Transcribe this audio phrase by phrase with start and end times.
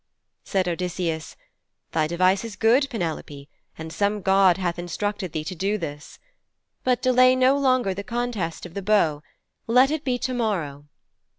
[0.43, 1.35] Said Odysseus,
[1.91, 6.17] 'Thy device is good, Penelope, and some god hath instructed thee to do this.
[6.83, 9.21] But delay no longer the contest of the bow.
[9.67, 10.85] Let it be to morrow.'